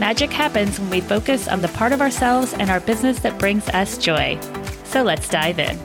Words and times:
Magic 0.00 0.30
happens 0.30 0.78
when 0.78 0.90
we 0.90 1.00
focus 1.00 1.48
on 1.48 1.60
the 1.60 1.66
part 1.68 1.92
of 1.92 2.00
ourselves 2.00 2.54
and 2.54 2.70
our 2.70 2.78
business 2.78 3.18
that 3.18 3.36
brings 3.36 3.68
us 3.70 3.98
joy. 3.98 4.38
So 4.84 5.02
let's 5.02 5.28
dive 5.28 5.58
in. 5.58 5.76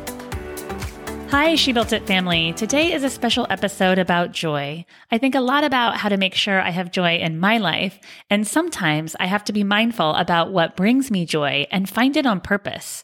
Hi, 1.32 1.56
She 1.56 1.74
Built 1.74 1.94
It 1.94 2.06
family. 2.06 2.54
Today 2.54 2.94
is 2.94 3.04
a 3.04 3.10
special 3.10 3.48
episode 3.50 3.98
about 3.98 4.32
joy. 4.32 4.86
I 5.10 5.18
think 5.18 5.34
a 5.34 5.42
lot 5.42 5.64
about 5.64 5.98
how 5.98 6.10
to 6.10 6.18
make 6.18 6.36
sure 6.36 6.62
I 6.62 6.70
have 6.70 6.92
joy 6.92 7.18
in 7.18 7.40
my 7.40 7.58
life, 7.58 7.98
and 8.30 8.46
sometimes 8.46 9.16
I 9.20 9.26
have 9.26 9.44
to 9.46 9.54
be 9.54 9.64
mindful 9.64 10.14
about 10.14 10.52
what 10.52 10.78
brings 10.78 11.10
me 11.10 11.26
joy 11.26 11.66
and 11.72 11.90
find 11.90 12.16
it 12.16 12.28
on 12.28 12.40
purpose. 12.40 13.04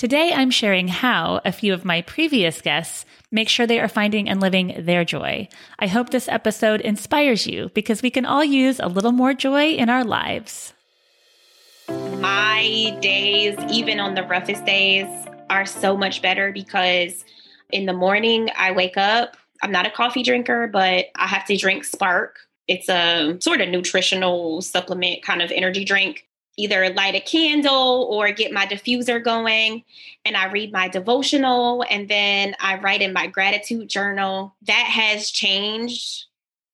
Today, 0.00 0.32
I'm 0.32 0.50
sharing 0.50 0.88
how 0.88 1.42
a 1.44 1.52
few 1.52 1.74
of 1.74 1.84
my 1.84 2.00
previous 2.00 2.62
guests 2.62 3.04
make 3.30 3.50
sure 3.50 3.66
they 3.66 3.78
are 3.80 3.86
finding 3.86 4.30
and 4.30 4.40
living 4.40 4.74
their 4.78 5.04
joy. 5.04 5.46
I 5.78 5.88
hope 5.88 6.08
this 6.08 6.26
episode 6.26 6.80
inspires 6.80 7.46
you 7.46 7.70
because 7.74 8.00
we 8.00 8.08
can 8.08 8.24
all 8.24 8.42
use 8.42 8.80
a 8.80 8.88
little 8.88 9.12
more 9.12 9.34
joy 9.34 9.72
in 9.72 9.90
our 9.90 10.02
lives. 10.02 10.72
My 11.90 12.96
days, 13.02 13.58
even 13.70 14.00
on 14.00 14.14
the 14.14 14.22
roughest 14.22 14.64
days, 14.64 15.06
are 15.50 15.66
so 15.66 15.98
much 15.98 16.22
better 16.22 16.50
because 16.50 17.26
in 17.70 17.84
the 17.84 17.92
morning, 17.92 18.48
I 18.56 18.72
wake 18.72 18.96
up. 18.96 19.36
I'm 19.62 19.70
not 19.70 19.86
a 19.86 19.90
coffee 19.90 20.22
drinker, 20.22 20.66
but 20.66 21.08
I 21.14 21.26
have 21.26 21.44
to 21.44 21.58
drink 21.58 21.84
Spark. 21.84 22.38
It's 22.66 22.88
a 22.88 23.36
sort 23.42 23.60
of 23.60 23.68
nutritional 23.68 24.62
supplement 24.62 25.22
kind 25.22 25.42
of 25.42 25.50
energy 25.50 25.84
drink. 25.84 26.26
Either 26.60 26.90
light 26.90 27.14
a 27.14 27.20
candle 27.20 28.06
or 28.10 28.30
get 28.32 28.52
my 28.52 28.66
diffuser 28.66 29.22
going, 29.22 29.82
and 30.24 30.36
I 30.36 30.46
read 30.46 30.72
my 30.72 30.88
devotional, 30.88 31.84
and 31.88 32.08
then 32.08 32.54
I 32.60 32.78
write 32.78 33.02
in 33.02 33.12
my 33.12 33.26
gratitude 33.26 33.88
journal. 33.88 34.54
That 34.62 34.86
has 34.86 35.30
changed 35.30 36.26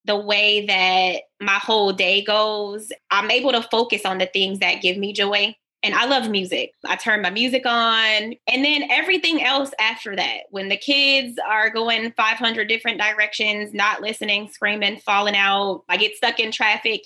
the 0.05 0.17
way 0.17 0.67
that 0.67 1.23
my 1.45 1.59
whole 1.59 1.93
day 1.93 2.23
goes. 2.25 2.91
I'm 3.11 3.31
able 3.31 3.53
to 3.53 3.63
focus 3.63 4.05
on 4.05 4.19
the 4.19 4.27
things 4.27 4.59
that 4.61 4.83
give 4.83 4.97
me 4.97 5.13
joy 5.13 5.55
and 5.87 5.95
I 5.95 6.07
love 6.07 6.29
music. 6.29 6.73
I 6.85 6.97
turn 6.97 7.23
my 7.23 7.31
music 7.31 7.65
on, 7.65 8.35
and 8.47 8.65
then 8.65 8.91
everything 8.91 9.43
else 9.43 9.71
after 9.79 10.17
that. 10.17 10.41
When 10.51 10.69
the 10.69 10.77
kids 10.77 11.39
are 11.49 11.71
going 11.71 12.13
500 12.17 12.69
different 12.69 13.01
directions, 13.01 13.73
not 13.73 14.01
listening, 14.01 14.49
screaming, 14.49 14.99
falling 14.99 15.37
out, 15.37 15.85
I 15.89 15.97
get 15.97 16.17
stuck 16.17 16.41
in 16.41 16.51
traffic, 16.51 17.03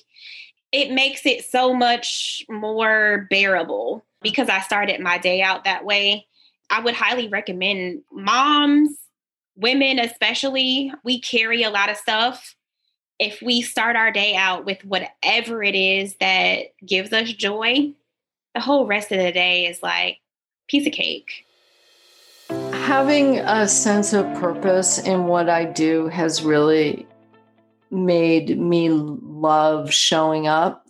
it 0.73 0.93
makes 0.93 1.27
it 1.27 1.45
so 1.45 1.75
much 1.75 2.45
more 2.49 3.27
bearable 3.31 4.05
because 4.23 4.49
I 4.49 4.61
started 4.61 5.01
my 5.01 5.19
day 5.19 5.43
out 5.43 5.65
that 5.65 5.85
way. 5.85 6.27
I 6.69 6.81
would 6.81 6.95
highly 6.95 7.29
recommend 7.29 8.03
moms, 8.13 8.97
women 9.57 9.99
especially, 9.99 10.93
we 11.05 11.21
carry 11.21 11.63
a 11.63 11.71
lot 11.71 11.91
of 11.91 11.97
stuff. 11.97 12.55
If 13.19 13.43
we 13.43 13.61
start 13.61 13.97
our 13.97 14.13
day 14.13 14.35
out 14.35 14.65
with 14.65 14.85
whatever 14.85 15.63
it 15.63 15.75
is 15.75 16.17
that 16.21 16.67
gives 16.87 17.13
us 17.13 17.33
joy, 17.33 17.93
the 18.55 18.61
whole 18.61 18.87
rest 18.87 19.13
of 19.13 19.19
the 19.19 19.33
day 19.33 19.67
is 19.67 19.83
like 19.83 20.19
piece 20.69 20.87
of 20.87 20.93
cake. 20.93 21.45
Having 22.73 23.41
a 23.41 23.69
sense 23.69 24.13
of 24.13 24.25
purpose 24.35 24.99
in 24.99 25.27
what 25.27 25.49
I 25.49 25.65
do 25.65 26.09
has 26.09 26.43
really 26.43 27.07
made 27.91 28.59
me 28.59 28.89
love 29.41 29.93
showing 29.93 30.47
up 30.47 30.87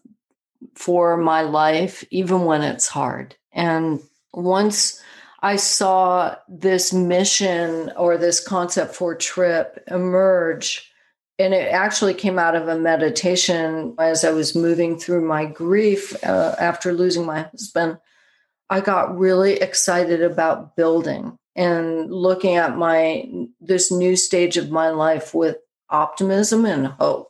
for 0.75 1.17
my 1.17 1.43
life, 1.43 2.05
even 2.11 2.45
when 2.45 2.63
it's 2.63 2.89
hard. 2.89 3.37
And 3.53 4.01
once 4.33 5.01
I 5.43 5.57
saw 5.57 6.37
this 6.49 6.93
mission 6.93 7.93
or 7.97 8.17
this 8.17 8.47
concept 8.47 8.95
for 8.95 9.15
trip 9.15 9.83
emerge, 9.89 10.91
and 11.39 11.55
it 11.55 11.73
actually 11.73 12.13
came 12.13 12.39
out 12.39 12.55
of 12.55 12.69
a 12.69 12.79
meditation 12.79 13.95
as 13.99 14.25
I 14.25 14.33
was 14.33 14.55
moving 14.55 14.99
through 14.99 15.27
my 15.27 15.47
grief 15.47 16.15
uh, 16.23 16.55
after 16.59 16.93
losing 16.93 17.25
my 17.25 17.43
husband. 17.43 17.99
I 18.69 18.81
got 18.81 19.19
really 19.19 19.55
excited 19.55 20.23
about 20.23 20.77
building 20.77 21.39
and 21.57 22.13
looking 22.13 22.57
at 22.57 22.77
my 22.77 23.29
this 23.61 23.91
new 23.91 24.17
stage 24.17 24.59
of 24.59 24.71
my 24.71 24.91
life 24.91 25.35
with 25.35 25.57
optimism 25.89 26.67
and 26.67 26.87
hope. 26.87 27.30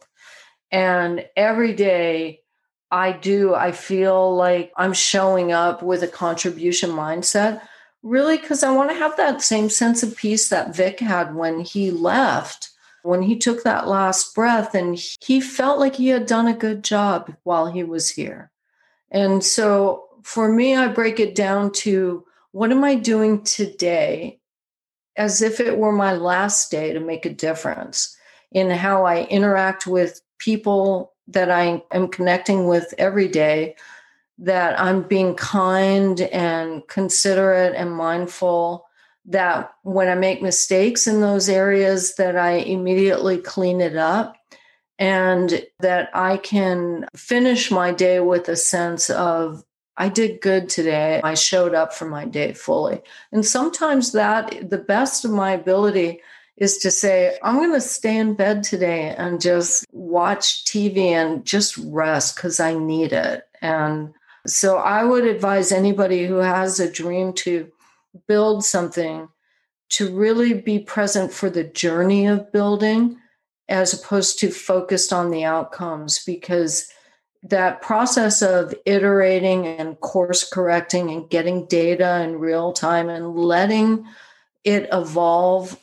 And 0.71 1.27
every 1.37 1.73
day 1.75 2.43
I 2.91 3.13
do, 3.13 3.55
I 3.55 3.73
feel 3.73 4.35
like 4.35 4.73
I'm 4.77 4.93
showing 4.93 5.53
up 5.53 5.83
with 5.83 6.03
a 6.03 6.09
contribution 6.09 6.91
mindset, 6.91 7.61
really, 8.03 8.39
because 8.39 8.63
I 8.63 8.73
want 8.73 8.91
to 8.91 8.97
have 8.97 9.17
that 9.17 9.43
same 9.43 9.69
sense 9.69 10.03
of 10.03 10.17
peace 10.17 10.49
that 10.49 10.75
Vic 10.75 11.01
had 11.01 11.35
when 11.35 11.61
he 11.61 11.91
left 11.91 12.71
when 13.03 13.23
he 13.23 13.37
took 13.37 13.63
that 13.63 13.89
last 13.89 14.35
breath 14.35 14.75
and 14.75 14.99
he 15.21 15.41
felt 15.41 15.79
like 15.79 15.97
he 15.97 16.09
had 16.09 16.27
done 16.27 16.47
a 16.47 16.55
good 16.55 16.85
job 16.85 17.35
while 17.45 17.67
he 17.67 17.83
was 17.83 18.11
here. 18.11 18.51
And 19.11 19.43
so 19.43 20.05
for 20.23 20.51
me, 20.53 20.77
I 20.77 20.89
break 20.89 21.19
it 21.19 21.35
down 21.35 21.73
to 21.73 22.25
what 22.53 22.71
am 22.71 22.85
I 22.85 22.95
doing 22.97 23.43
today 23.43 24.41
as 25.17 25.43
if 25.43 25.61
it 25.61 25.79
were 25.79 25.93
my 25.93 26.15
last 26.15 26.71
day 26.71 26.93
to 26.93 27.01
make 27.01 27.27
a 27.27 27.35
difference 27.35 28.17
in 28.53 28.71
how 28.71 29.05
I 29.05 29.25
interact 29.25 29.87
with 29.87 30.21
people 30.41 31.13
that 31.29 31.51
I 31.51 31.83
am 31.93 32.09
connecting 32.09 32.67
with 32.67 32.93
every 32.99 33.29
day, 33.29 33.77
that 34.39 34.81
I'm 34.81 35.03
being 35.03 35.37
kind 35.37 36.21
and 36.21 36.87
considerate 36.89 37.77
and 37.77 37.93
mindful 37.93 38.87
that 39.27 39.75
when 39.83 40.09
I 40.09 40.15
make 40.15 40.43
mistakes 40.43 41.07
in 41.07 41.21
those 41.21 41.49
areas 41.49 42.17
that 42.17 42.37
I 42.37 42.53
immediately 42.53 43.39
clean 43.39 43.81
it 43.81 43.97
up 43.97 44.37
and 44.99 45.65
that 45.79 46.11
I 46.15 46.39
can 46.39 47.07
finish 47.15 47.71
my 47.71 47.93
day 47.93 48.21
with 48.21 48.49
a 48.49 48.57
sense 48.57 49.09
of 49.11 49.63
I 49.97 50.09
did 50.09 50.41
good 50.41 50.71
today. 50.71 51.21
I 51.23 51.35
showed 51.35 51.75
up 51.75 51.93
for 51.93 52.07
my 52.07 52.25
day 52.25 52.55
fully. 52.55 53.03
And 53.33 53.45
sometimes 53.45 54.13
that 54.13 54.71
the 54.71 54.79
best 54.79 55.27
of 55.27 55.31
my 55.31 55.53
ability 55.53 56.23
is 56.61 56.77
to 56.79 56.91
say, 56.91 57.39
I'm 57.43 57.57
going 57.57 57.73
to 57.73 57.81
stay 57.81 58.19
in 58.19 58.35
bed 58.35 58.63
today 58.63 59.15
and 59.17 59.41
just 59.41 59.87
watch 59.93 60.65
TV 60.67 61.07
and 61.09 61.45
just 61.45 61.77
rest 61.79 62.37
because 62.37 62.61
I 62.61 62.75
need 62.75 63.13
it. 63.13 63.49
And 63.63 64.13
so 64.47 64.77
I 64.77 65.03
would 65.03 65.25
advise 65.25 65.73
anybody 65.73 66.27
who 66.27 66.37
has 66.37 66.79
a 66.79 66.91
dream 66.91 67.33
to 67.35 67.71
build 68.29 68.65
something 68.65 69.29
to 69.91 70.15
really 70.15 70.55
be 70.55 70.79
present 70.79 71.33
for 71.33 71.51
the 71.51 71.65
journey 71.65 72.27
of 72.27 72.53
building 72.53 73.19
as 73.69 73.95
opposed 73.95 74.39
to 74.41 74.51
focused 74.51 75.13
on 75.13 75.31
the 75.31 75.45
outcomes 75.45 76.23
because 76.25 76.89
that 77.43 77.81
process 77.81 78.43
of 78.43 78.75
iterating 78.85 79.67
and 79.67 79.99
course 80.01 80.49
correcting 80.49 81.11
and 81.11 81.31
getting 81.31 81.67
data 81.67 82.21
in 82.23 82.39
real 82.39 82.73
time 82.73 83.09
and 83.09 83.35
letting 83.35 84.05
it 84.65 84.89
evolve 84.93 85.79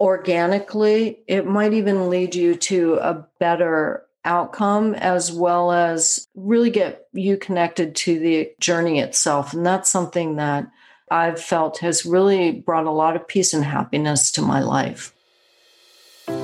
organically 0.00 1.20
it 1.28 1.46
might 1.46 1.72
even 1.72 2.10
lead 2.10 2.34
you 2.34 2.54
to 2.54 2.94
a 2.94 3.26
better 3.38 4.04
outcome 4.24 4.94
as 4.94 5.30
well 5.30 5.70
as 5.70 6.26
really 6.34 6.70
get 6.70 7.06
you 7.12 7.36
connected 7.36 7.94
to 7.94 8.18
the 8.18 8.50
journey 8.58 8.98
itself 8.98 9.52
and 9.52 9.64
that's 9.64 9.90
something 9.90 10.36
that 10.36 10.66
I've 11.10 11.40
felt 11.40 11.78
has 11.78 12.04
really 12.04 12.50
brought 12.50 12.86
a 12.86 12.90
lot 12.90 13.16
of 13.16 13.28
peace 13.28 13.54
and 13.54 13.64
happiness 13.64 14.32
to 14.32 14.42
my 14.42 14.60
life. 14.60 15.14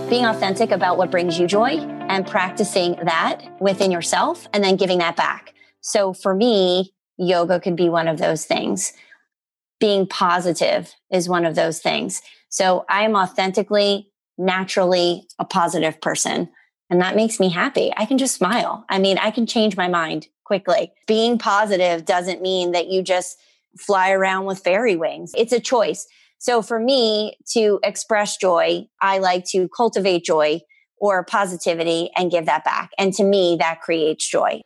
Being 0.08 0.26
authentic 0.26 0.70
about 0.70 0.98
what 0.98 1.10
brings 1.10 1.38
you 1.38 1.46
joy 1.46 1.78
and 2.08 2.26
practicing 2.26 2.96
that 3.02 3.60
within 3.60 3.90
yourself 3.90 4.46
and 4.52 4.62
then 4.62 4.76
giving 4.76 4.98
that 4.98 5.16
back. 5.16 5.54
So 5.80 6.12
for 6.12 6.34
me, 6.34 6.92
yoga 7.16 7.60
could 7.60 7.76
be 7.76 7.88
one 7.88 8.06
of 8.06 8.18
those 8.18 8.44
things. 8.44 8.92
Being 9.80 10.06
positive 10.06 10.94
is 11.10 11.28
one 11.28 11.44
of 11.44 11.54
those 11.56 11.80
things. 11.80 12.22
So 12.48 12.84
I 12.88 13.02
am 13.02 13.16
authentically, 13.16 14.10
naturally 14.38 15.26
a 15.38 15.44
positive 15.44 16.00
person. 16.00 16.50
And 16.90 17.00
that 17.00 17.16
makes 17.16 17.40
me 17.40 17.48
happy. 17.48 17.92
I 17.96 18.04
can 18.04 18.18
just 18.18 18.34
smile. 18.34 18.84
I 18.88 18.98
mean, 18.98 19.16
I 19.18 19.30
can 19.30 19.46
change 19.46 19.76
my 19.76 19.88
mind 19.88 20.28
quickly. 20.44 20.92
Being 21.06 21.38
positive 21.38 22.04
doesn't 22.04 22.42
mean 22.42 22.72
that 22.72 22.88
you 22.88 23.02
just 23.02 23.38
fly 23.78 24.10
around 24.10 24.46
with 24.46 24.58
fairy 24.58 24.96
wings. 24.96 25.32
It's 25.36 25.52
a 25.52 25.60
choice. 25.60 26.06
So 26.38 26.62
for 26.62 26.80
me 26.80 27.36
to 27.52 27.78
express 27.84 28.36
joy, 28.36 28.88
I 29.00 29.18
like 29.18 29.44
to 29.50 29.68
cultivate 29.68 30.24
joy 30.24 30.60
or 30.96 31.24
positivity 31.24 32.10
and 32.16 32.30
give 32.30 32.46
that 32.46 32.64
back. 32.64 32.90
And 32.98 33.12
to 33.14 33.24
me, 33.24 33.56
that 33.60 33.80
creates 33.80 34.28
joy. 34.28 34.62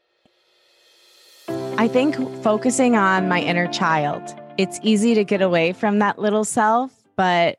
I 1.77 1.89
think 1.89 2.17
focusing 2.43 2.97
on 2.97 3.29
my 3.29 3.41
inner 3.41 3.69
child. 3.69 4.35
It's 4.57 4.79
easy 4.85 5.15
to 5.17 5.25
get 5.25 5.43
away 5.43 5.73
from 5.73 5.99
that 5.99 6.21
little 6.21 6.45
self, 6.45 6.93
but 7.17 7.59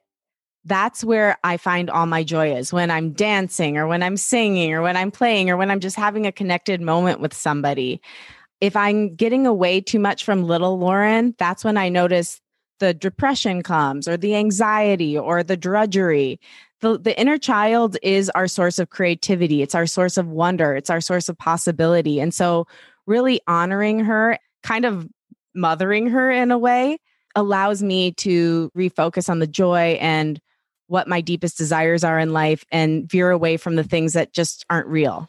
that's 0.64 1.04
where 1.04 1.38
I 1.44 1.58
find 1.58 1.90
all 1.90 2.06
my 2.06 2.24
joy 2.24 2.56
is 2.56 2.72
when 2.72 2.90
I'm 2.90 3.12
dancing 3.12 3.78
or 3.78 3.86
when 3.86 4.02
I'm 4.02 4.16
singing 4.16 4.74
or 4.74 4.82
when 4.82 4.96
I'm 4.96 5.12
playing 5.12 5.50
or 5.50 5.58
when 5.58 5.70
I'm 5.70 5.82
just 5.82 5.98
having 5.98 6.26
a 6.26 6.32
connected 6.32 6.80
moment 6.80 7.20
with 7.20 7.34
somebody. 7.34 8.00
If 8.62 8.78
I'm 8.78 9.14
getting 9.14 9.46
away 9.46 9.82
too 9.82 10.00
much 10.00 10.24
from 10.24 10.46
little 10.46 10.80
Lauren, 10.80 11.36
that's 11.38 11.66
when 11.66 11.76
I 11.76 11.90
notice 11.90 12.40
the 12.80 12.94
depression 12.94 13.62
comes 13.62 14.08
or 14.08 14.16
the 14.16 14.36
anxiety 14.36 15.18
or 15.18 15.44
the 15.44 15.58
drudgery. 15.58 16.40
The, 16.80 16.98
the 16.98 17.20
inner 17.20 17.38
child 17.38 17.98
is 18.04 18.30
our 18.30 18.48
source 18.48 18.80
of 18.80 18.90
creativity. 18.90 19.62
It's 19.62 19.76
our 19.76 19.86
source 19.86 20.18
of 20.18 20.28
wonder. 20.28 20.76
It's 20.78 20.90
our 20.90 21.02
source 21.02 21.28
of 21.28 21.38
possibility. 21.38 22.22
And 22.22 22.34
so, 22.34 22.68
really 23.06 23.42
honoring 23.48 24.00
her, 24.00 24.40
kind 24.64 24.86
of 24.86 25.08
mothering 25.56 26.08
her 26.08 26.30
in 26.30 26.52
a 26.52 26.58
way, 26.58 27.00
allows 27.36 27.84
me 27.84 28.12
to 28.14 28.72
refocus 28.78 29.30
on 29.30 29.40
the 29.40 29.48
joy 29.48 29.98
and 30.02 30.40
what 30.88 31.08
my 31.08 31.22
deepest 31.22 31.58
desires 31.58 32.04
are 32.04 32.20
in 32.20 32.34
life 32.34 32.64
and 32.72 33.10
veer 33.10 33.32
away 33.32 33.58
from 33.58 33.76
the 33.76 33.84
things 33.84 34.14
that 34.14 34.34
just 34.34 34.66
aren't 34.70 34.88
real. 34.88 35.28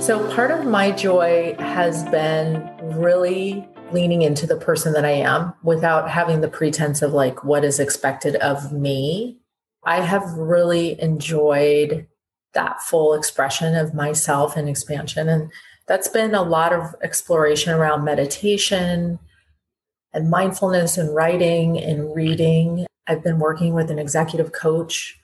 So, 0.00 0.30
part 0.34 0.50
of 0.50 0.66
my 0.66 0.90
joy 0.90 1.56
has 1.58 2.04
been 2.04 2.70
really 2.96 3.66
leaning 3.92 4.22
into 4.22 4.46
the 4.46 4.56
person 4.56 4.92
that 4.94 5.04
I 5.04 5.10
am 5.10 5.52
without 5.62 6.10
having 6.10 6.40
the 6.40 6.48
pretense 6.48 7.02
of 7.02 7.12
like 7.12 7.44
what 7.44 7.64
is 7.64 7.78
expected 7.78 8.36
of 8.36 8.72
me. 8.72 9.38
I 9.84 10.00
have 10.00 10.24
really 10.32 11.00
enjoyed 11.00 12.06
that 12.54 12.80
full 12.80 13.14
expression 13.14 13.74
of 13.76 13.94
myself 13.94 14.56
and 14.56 14.68
expansion. 14.68 15.28
And 15.28 15.52
that's 15.86 16.08
been 16.08 16.34
a 16.34 16.42
lot 16.42 16.72
of 16.72 16.94
exploration 17.02 17.72
around 17.72 18.04
meditation 18.04 19.18
and 20.12 20.30
mindfulness 20.30 20.96
and 20.96 21.14
writing 21.14 21.78
and 21.78 22.14
reading. 22.14 22.86
I've 23.06 23.22
been 23.22 23.38
working 23.38 23.74
with 23.74 23.90
an 23.90 23.98
executive 23.98 24.52
coach 24.52 25.18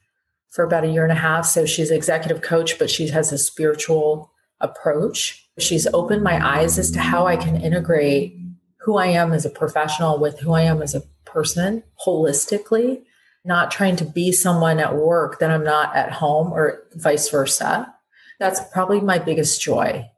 for 0.51 0.65
about 0.65 0.85
a 0.85 0.89
year 0.89 1.05
and 1.05 1.13
a 1.13 1.17
half. 1.17 1.47
So 1.47 1.65
she's 1.65 1.91
an 1.91 1.97
executive 1.97 2.43
coach, 2.43 2.79
but 2.79 2.91
she 2.91 3.09
has 3.09 3.33
a 3.33 3.39
spiritual 3.39 4.33
approach. 4.61 5.49
She's 5.59 5.87
opened 5.95 6.23
my 6.23 6.45
eyes 6.45 6.79
as 6.79 6.91
to 6.93 7.01
how 7.01 7.27
I 7.27 7.37
can 7.37 7.57
integrate 7.57 8.37
who 8.81 8.97
I 8.97 9.07
am 9.07 9.33
as 9.33 9.47
a 9.47 9.51
professional 9.51 10.19
with 10.19 10.41
who 10.41 10.53
I 10.53 10.63
am 10.63 10.83
as 10.83 10.95
a 10.95 11.03
person 11.25 11.83
holistically, 12.05 13.03
not 13.45 13.71
trying 13.71 13.97
to 13.97 14.05
be 14.05 14.33
someone 14.33 14.81
at 14.81 14.97
work 14.97 15.39
that 15.39 15.51
I'm 15.51 15.65
not 15.65 15.95
at 15.95 16.13
home 16.13 16.53
or 16.53 16.83
vice 16.95 17.29
versa. 17.31 17.95
That's 18.39 18.61
probably 18.73 19.01
my 19.01 19.19
biggest 19.19 19.61
joy 19.61 20.10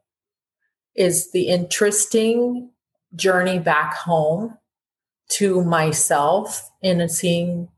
is 0.95 1.31
the 1.31 1.47
interesting 1.47 2.69
journey 3.15 3.59
back 3.59 3.95
home 3.95 4.57
to 5.29 5.63
myself 5.63 6.69
in 6.81 7.07
seeing 7.09 7.69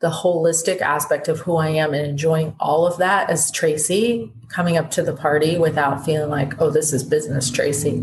the 0.00 0.10
holistic 0.10 0.80
aspect 0.80 1.28
of 1.28 1.40
who 1.40 1.56
I 1.56 1.68
am 1.68 1.92
and 1.92 2.06
enjoying 2.06 2.56
all 2.58 2.86
of 2.86 2.98
that 2.98 3.28
as 3.28 3.50
Tracy 3.50 4.32
coming 4.48 4.78
up 4.78 4.90
to 4.92 5.02
the 5.02 5.14
party 5.14 5.58
without 5.58 6.04
feeling 6.04 6.30
like, 6.30 6.60
oh, 6.60 6.70
this 6.70 6.92
is 6.92 7.04
business 7.04 7.50
Tracy. 7.50 7.98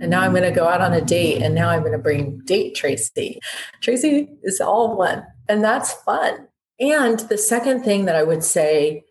And 0.00 0.10
now 0.10 0.20
I'm 0.20 0.32
going 0.32 0.42
to 0.42 0.50
go 0.50 0.66
out 0.66 0.80
on 0.80 0.92
a 0.92 1.00
date 1.00 1.42
and 1.42 1.54
now 1.54 1.68
I'm 1.68 1.80
going 1.80 1.92
to 1.92 1.98
bring 1.98 2.40
date 2.44 2.74
Tracy. 2.74 3.38
Tracy 3.80 4.28
is 4.42 4.60
all 4.60 4.96
one. 4.96 5.24
And 5.48 5.62
that's 5.62 5.92
fun. 5.92 6.48
And 6.80 7.20
the 7.20 7.38
second 7.38 7.82
thing 7.82 8.04
that 8.04 8.16
I 8.16 8.22
would 8.22 8.44
say 8.44 9.04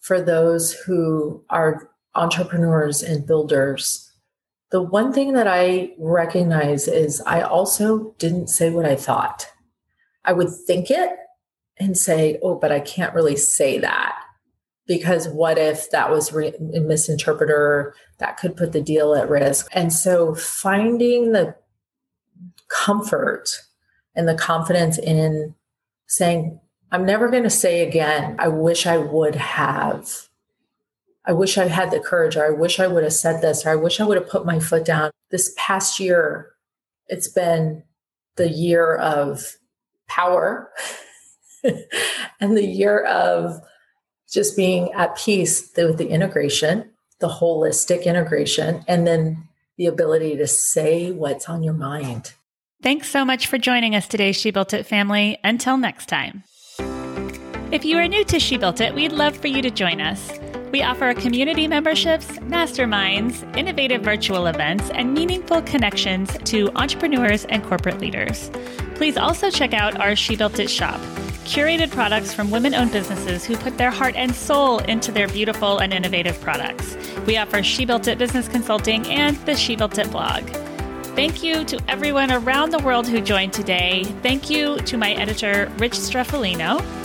for 0.00 0.20
those 0.20 0.72
who 0.72 1.42
are 1.48 1.90
entrepreneurs 2.14 3.02
and 3.02 3.26
builders, 3.26 4.10
the 4.74 4.82
one 4.82 5.12
thing 5.12 5.34
that 5.34 5.46
I 5.46 5.92
recognize 6.00 6.88
is 6.88 7.22
I 7.24 7.42
also 7.42 8.12
didn't 8.18 8.48
say 8.48 8.70
what 8.70 8.84
I 8.84 8.96
thought. 8.96 9.46
I 10.24 10.32
would 10.32 10.50
think 10.50 10.90
it 10.90 11.10
and 11.78 11.96
say, 11.96 12.40
oh, 12.42 12.56
but 12.56 12.72
I 12.72 12.80
can't 12.80 13.14
really 13.14 13.36
say 13.36 13.78
that 13.78 14.18
because 14.88 15.28
what 15.28 15.58
if 15.58 15.92
that 15.92 16.10
was 16.10 16.32
re- 16.32 16.48
a 16.48 16.80
misinterpreter 16.80 17.92
that 18.18 18.36
could 18.36 18.56
put 18.56 18.72
the 18.72 18.80
deal 18.80 19.14
at 19.14 19.28
risk 19.28 19.68
and 19.70 19.92
so 19.92 20.34
finding 20.34 21.30
the 21.30 21.54
comfort 22.68 23.50
and 24.16 24.26
the 24.26 24.34
confidence 24.34 24.98
in 24.98 25.54
saying 26.08 26.58
i'm 26.90 27.06
never 27.06 27.30
going 27.30 27.42
to 27.44 27.50
say 27.50 27.86
again 27.86 28.36
i 28.38 28.48
wish 28.48 28.86
i 28.86 28.98
would 28.98 29.34
have 29.34 30.28
i 31.26 31.32
wish 31.32 31.58
i 31.58 31.66
had 31.66 31.90
the 31.90 32.00
courage 32.00 32.36
or 32.36 32.46
i 32.46 32.50
wish 32.50 32.80
i 32.80 32.86
would 32.86 33.02
have 33.02 33.12
said 33.12 33.40
this 33.40 33.66
or 33.66 33.70
i 33.70 33.76
wish 33.76 34.00
i 34.00 34.04
would 34.04 34.16
have 34.16 34.28
put 34.28 34.46
my 34.46 34.58
foot 34.58 34.84
down 34.84 35.10
this 35.30 35.52
past 35.56 35.98
year 35.98 36.50
it's 37.08 37.28
been 37.28 37.82
the 38.36 38.48
year 38.48 38.96
of 38.96 39.56
power 40.08 40.70
and 42.40 42.56
the 42.56 42.66
year 42.66 43.04
of 43.04 43.60
just 44.30 44.56
being 44.56 44.92
at 44.92 45.16
peace 45.16 45.70
with 45.76 45.98
the 45.98 46.08
integration, 46.08 46.90
the 47.20 47.28
holistic 47.28 48.04
integration, 48.04 48.84
and 48.88 49.06
then 49.06 49.48
the 49.76 49.86
ability 49.86 50.36
to 50.36 50.46
say 50.46 51.12
what's 51.12 51.48
on 51.48 51.62
your 51.62 51.74
mind. 51.74 52.34
Thanks 52.82 53.08
so 53.08 53.24
much 53.24 53.46
for 53.46 53.58
joining 53.58 53.94
us 53.94 54.06
today, 54.06 54.32
She 54.32 54.50
Built 54.50 54.74
It 54.74 54.86
family. 54.86 55.38
Until 55.42 55.76
next 55.76 56.06
time. 56.06 56.42
If 57.70 57.84
you 57.84 57.96
are 57.96 58.06
new 58.06 58.24
to 58.24 58.38
She 58.38 58.58
Built 58.58 58.80
It, 58.80 58.94
we'd 58.94 59.12
love 59.12 59.36
for 59.36 59.48
you 59.48 59.62
to 59.62 59.70
join 59.70 60.00
us. 60.00 60.38
We 60.74 60.82
offer 60.82 61.14
community 61.14 61.68
memberships, 61.68 62.26
masterminds, 62.26 63.44
innovative 63.56 64.02
virtual 64.02 64.48
events, 64.48 64.90
and 64.90 65.14
meaningful 65.14 65.62
connections 65.62 66.36
to 66.46 66.68
entrepreneurs 66.74 67.44
and 67.44 67.62
corporate 67.62 68.00
leaders. 68.00 68.50
Please 68.96 69.16
also 69.16 69.52
check 69.52 69.72
out 69.72 70.00
our 70.00 70.16
She 70.16 70.34
Built 70.34 70.58
It 70.58 70.68
shop 70.68 71.00
curated 71.44 71.92
products 71.92 72.34
from 72.34 72.50
women 72.50 72.74
owned 72.74 72.90
businesses 72.90 73.44
who 73.44 73.56
put 73.56 73.78
their 73.78 73.92
heart 73.92 74.16
and 74.16 74.34
soul 74.34 74.80
into 74.80 75.12
their 75.12 75.28
beautiful 75.28 75.78
and 75.78 75.92
innovative 75.92 76.40
products. 76.40 76.96
We 77.24 77.36
offer 77.36 77.62
She 77.62 77.84
Built 77.84 78.08
It 78.08 78.18
business 78.18 78.48
consulting 78.48 79.06
and 79.06 79.36
the 79.46 79.54
She 79.54 79.76
Built 79.76 79.96
It 79.98 80.10
blog. 80.10 80.42
Thank 81.14 81.44
you 81.44 81.64
to 81.66 81.78
everyone 81.86 82.32
around 82.32 82.70
the 82.70 82.80
world 82.80 83.06
who 83.06 83.20
joined 83.20 83.52
today. 83.52 84.02
Thank 84.24 84.50
you 84.50 84.78
to 84.78 84.96
my 84.96 85.12
editor, 85.12 85.70
Rich 85.78 85.92
Streffolino. 85.92 87.03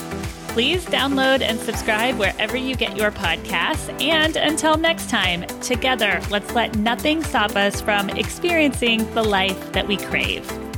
Please 0.59 0.85
download 0.87 1.41
and 1.41 1.57
subscribe 1.57 2.19
wherever 2.19 2.57
you 2.57 2.75
get 2.75 2.97
your 2.97 3.11
podcasts. 3.11 3.89
And 4.03 4.35
until 4.35 4.75
next 4.75 5.09
time, 5.09 5.43
together, 5.61 6.19
let's 6.29 6.53
let 6.53 6.75
nothing 6.75 7.23
stop 7.23 7.55
us 7.55 7.79
from 7.79 8.09
experiencing 8.09 9.09
the 9.13 9.23
life 9.23 9.71
that 9.71 9.87
we 9.87 9.95
crave. 9.95 10.68